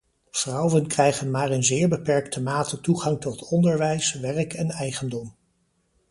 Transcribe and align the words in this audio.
Vrouwen 0.31 0.87
krijgen 0.87 1.31
maar 1.31 1.51
in 1.51 1.63
zeer 1.63 1.89
beperkte 1.89 2.41
mate 2.41 2.81
toegang 2.81 3.19
tot 3.21 3.47
onderwijs, 3.49 4.13
werk 4.13 4.53
en 4.53 4.69
eigendom. 4.71 5.35